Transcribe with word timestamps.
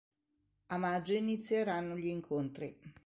A 0.71 0.77
maggio 0.79 1.13
inizieranno 1.13 1.95
gli 1.95 2.07
incontri. 2.07 2.75